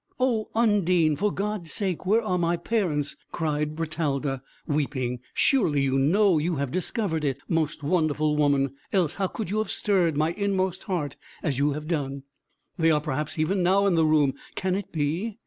[0.19, 5.19] "O Undine, for God's sake, where are my parents?" cried Bertalda, weeping.
[5.31, 9.69] "Surely you know, you have discovered it, most wonderful woman; else how could you have
[9.69, 12.23] stirred my inmost heart as you have done?
[12.79, 15.37] They are perhaps even now in the room can it be?"